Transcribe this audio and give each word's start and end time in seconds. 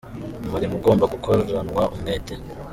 Umurimo 0.45 0.73
ugomba 0.77 1.11
gukoranwa 1.13 1.81
umwete 1.93 2.33